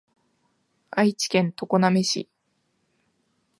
[0.89, 2.27] 愛知県常滑市